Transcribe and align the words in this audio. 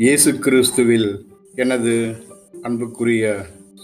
இயேசு 0.00 0.30
கிறிஸ்துவில் 0.38 1.08
எனது 1.54 2.16
அன்புக்குரிய 2.62 3.24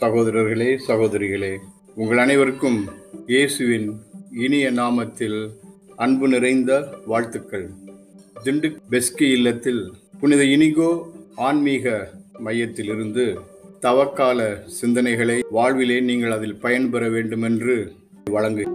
சகோதரர்களே 0.00 0.78
சகோதரிகளே 0.88 1.58
உங்கள் 1.94 2.18
அனைவருக்கும் 2.18 2.78
இயேசுவின் 3.26 3.88
இனிய 4.30 4.70
நாமத்தில் 4.70 5.50
அன்பு 5.96 6.28
நிறைந்த 6.28 6.72
வாழ்த்துக்கள். 7.06 7.70
திண்டு 8.42 8.76
பெஸ்கி 8.90 9.30
இல்லத்தில் 9.30 9.92
புனித 10.20 10.44
இனிகோ 10.44 10.90
ஆன்மீக 11.36 12.10
மையத்திலிருந்து 12.38 13.38
தவக்கால 13.80 14.40
சிந்தனைகளை 14.82 15.40
வாழ்விலே 15.50 16.00
நீங்கள் 16.00 16.30
அதில் 16.30 16.56
பயன்பெற 16.56 17.08
வேண்டுமென்று 17.08 17.92
வழங்கு 18.24 18.66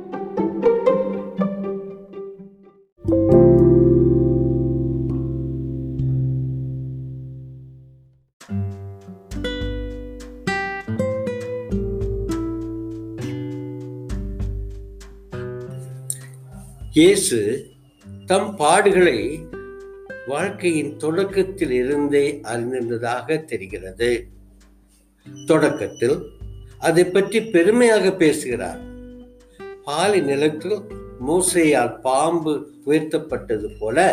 இயேசு 16.97 17.37
தம் 18.25 18.51
பாடுகளை 18.59 19.17
வாழ்க்கையின் 20.27 20.91
தொடக்கத்தில் 20.97 21.71
இருந்தே 21.71 22.21
அறிந்திருந்ததாக 22.43 23.37
தெரிகிறது. 23.45 24.09
தொடக்கத்தில் 25.45 26.15
அதை 26.79 27.05
பற்றி 27.05 27.41
பெருமையாக 27.55 28.13
பேசுகிறார். 28.21 28.79
பாலி 29.83 30.21
நிலத்தில் 30.21 30.77
மூசையால் 31.27 31.93
பாம்பு 31.99 32.53
உயர்த்தப்பட்டது 32.85 33.69
போல 33.81 34.07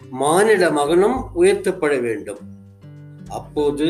மானிட 0.00 0.70
மகனும் 0.70 1.18
உயர்த்தப்பட 1.34 1.94
வேண்டும். 2.00 2.42
அப்போது 3.28 3.88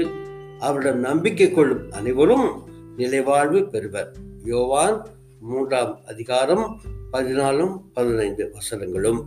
அவரிடம் 0.58 1.02
நம்பிக்கை 1.08 1.50
கொள்ளும் 1.52 1.90
அனைவரும் 1.90 2.48
நிலைவாழ்வு 2.96 3.62
பெறுவர். 3.74 4.12
யோவான் 4.44 5.06
மூன்றாம் 5.40 6.00
அதிகாரம் 6.06 6.66
பதினாலும் 7.10 7.90
பதினைந்து 7.92 8.52
வசனங்களும். 8.52 9.26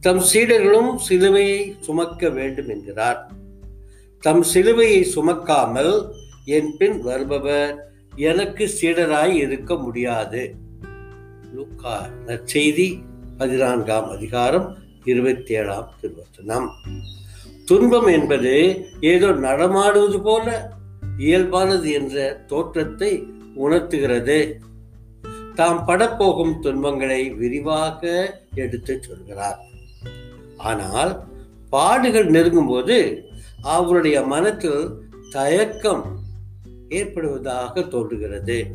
தம் 0.00 0.22
சீடர்களும் 0.32 0.96
சிலுவையை 1.08 1.76
சுமக்க 1.80 2.28
வேண்டும் 2.28 2.68
என்கிறார். 2.68 3.30
தம் 4.20 4.44
சிலுவையை 4.54 5.06
சுமக்காமல் 5.14 6.10
என் 6.44 6.76
பின் 6.78 7.00
வருபவர் 7.00 7.90
எனக்கு 8.14 8.70
சீடராய் 8.80 9.34
இருக்க 9.34 9.74
முடியாது. 9.74 10.54
லூக்கா 11.54 12.06
நற்செய்தி 12.26 13.02
பதினான்காம் 13.36 14.10
அதிகாரம் 14.10 14.76
இருபத்தி 15.04 15.54
ஏழாம் 15.54 15.90
திருவசனம். 16.00 16.68
துன்பம் 17.64 18.06
என்பது 18.06 18.84
ஏதோ 19.00 19.26
நடமாடுவது 19.26 20.22
போல 20.22 20.72
இயல்பானது 21.18 21.92
என்ற 21.92 22.44
தோற்றத்தை 22.46 23.26
உணர்த்துகிறது. 23.54 24.60
தாம் 25.56 25.84
படப்போகும் 25.88 26.60
துன்பங்களை 26.60 27.30
விரிவாக 27.30 28.00
எடுத்துச் 28.54 29.02
சொல்கிறார். 29.02 29.58
ஆனால் 30.56 31.24
பாடுகள் 31.70 32.26
நெருங்கும் 32.26 32.66
போது 32.66 33.24
அவருடைய 33.62 34.22
மனத்தில் 34.22 34.88
தயக்கம் 35.30 36.04
ஏற்படுவதாக 36.88 37.88
தோன்றுகிறது. 37.88 38.66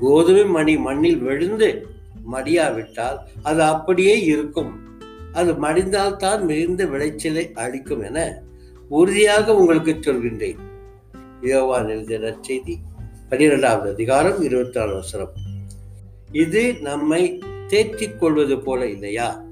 கோதுமை 0.00 0.44
மணி 0.44 0.76
மண்ணில் 0.76 1.18
விழுந்து 1.18 1.86
மடியாவிட்டால் 2.32 3.18
அது 3.42 3.62
அப்படியே 3.62 4.20
இருக்கும். 4.20 4.72
அது 5.32 5.52
மடிந்தால் 5.52 6.16
தான் 6.16 6.44
மிகுந்த 6.44 6.86
விளைச்சலை 6.86 7.50
அளிக்கும் 7.54 8.02
என 8.02 8.42
உறுதியாக 8.88 9.56
உங்களுக்கு 9.56 9.90
சொல்கின்றேன். 9.90 10.58
யோவான் 11.40 11.88
எழுதிய 11.88 12.18
நற்செய்தி 12.18 12.76
பனிரெண்டாவது 13.28 13.90
அதிகாரம் 13.90 14.42
இருபத்தி 14.42 14.78
நாலு 14.78 14.94
வசனம். 14.94 15.48
இது 16.32 16.74
நம்மை 16.80 17.42
தேற்றிக் 17.66 18.20
கொள்வது 18.20 18.58
போல 18.58 18.86
இல்லையா? 18.86 19.44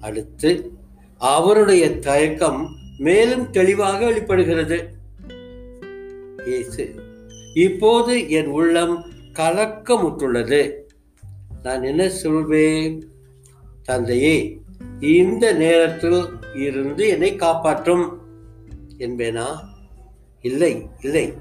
அடுத்து 0.00 0.72
அவருடைய 1.18 1.98
தயக்கம் 1.98 2.76
மேலும் 2.98 3.50
தெளிவாக 3.50 4.04
வெளிப்படுகிறது. 4.04 4.88
இயேசு 6.46 6.94
இப்போது 7.54 8.30
என் 8.30 8.46
உள்ளம் 8.46 9.04
கலக்கமுற்றுள்ளது. 9.32 10.72
நான் 11.62 11.82
என்ன 11.82 12.08
சொல்வேன்? 12.08 13.08
தந்தையே 13.82 14.60
இந்த 15.00 15.52
நேரத்தில் 15.52 16.24
இருந்து 16.54 17.08
என்னை 17.08 17.36
காப்பாற்றும் 17.36 18.20
என்பேனா? 18.98 19.46
இல்லை 20.42 20.86
இல்லை. 21.00 21.32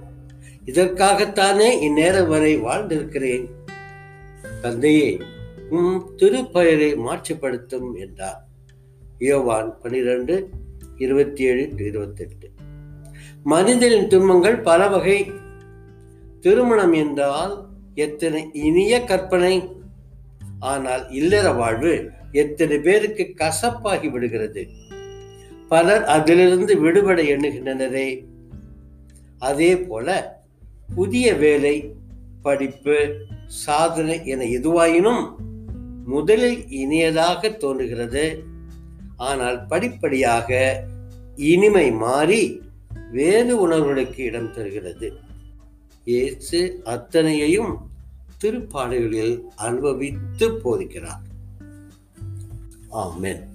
இதற்காகத்தானே 0.66 1.80
இந்நேரம் 1.82 2.28
வரை 2.28 2.62
வாழ்ந்திருக்கிறேன். 2.62 3.50
தந்தையே 4.64 5.22
உம் 5.70 6.12
திருப்பெயரை 6.18 6.90
மாற்றுப்படுத்தும் 6.96 8.00
என்றார். 8.00 8.48
யோவான் 9.20 9.78
பனிரெண்டு 9.82 10.50
இருபத்தி 10.98 11.44
ஏழு 11.44 11.72
இருபத்தெட்டு. 11.78 12.52
மனிதனின் 13.44 14.08
துன்பங்கள் 14.08 14.60
பல 14.60 14.88
வகை. 14.88 15.32
திருமணம் 16.40 16.94
என்றால் 16.94 17.68
எத்தனை 17.96 18.50
இனிய 18.54 19.04
கற்பனை. 19.04 19.72
ஆனால் 20.60 21.10
இல்லற 21.10 21.52
வாழ்வு 21.52 22.10
எத்தனை 22.32 22.78
பேருக்கு 22.80 23.34
கசப்பாகி 23.36 24.12
விடுகிறது. 24.12 24.68
பலர் 25.68 26.04
அதிலிருந்து 26.04 26.80
விடுபட 26.80 27.22
எண்ணுகின்றனரே. 27.22 28.26
அதே 29.40 29.78
போல 29.78 30.42
புதிய 30.96 31.34
வேலை 31.34 31.96
படிப்பு 32.42 33.16
சாதனை 33.48 34.26
என 34.26 34.44
எதுவாயினும் 34.44 35.36
முதலில் 36.06 36.70
இனியதாக 36.70 37.58
தோன்றுகிறது. 37.58 38.44
ஆனால் 39.18 39.66
படிப்படியாக 39.66 40.84
இனிமை 41.36 41.92
மாறி 41.92 42.62
வேறு 43.12 43.60
உணர்வுகளுக்கு 43.60 44.24
இடம் 44.24 44.54
தருகிறது. 44.54 45.14
இயேசு 46.06 46.82
அத்தனையையும் 46.84 47.78
திருப்பாடுகளில் 48.42 49.42
அனுபவித்து 49.56 50.50
போதிக்கிறார். 50.50 51.24
ஆமென். 52.90 53.52